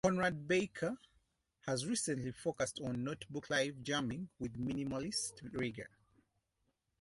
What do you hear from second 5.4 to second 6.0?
rigor.